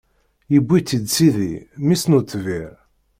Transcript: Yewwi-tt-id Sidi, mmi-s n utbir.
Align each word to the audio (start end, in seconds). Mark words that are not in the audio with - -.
Yewwi-tt-id 0.53 1.05
Sidi, 1.15 1.53
mmi-s 1.83 2.03
n 2.05 2.17
utbir. 2.19 2.71